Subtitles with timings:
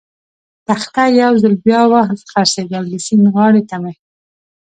[0.67, 1.93] تخته یو ځل بیا و
[2.29, 3.93] څرخېدل، د سیند غاړې ته مې.